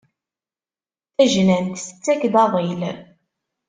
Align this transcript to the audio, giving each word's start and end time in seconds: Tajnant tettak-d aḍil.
Tajnant 1.15 1.83
tettak-d 1.85 2.35
aḍil. 2.43 2.81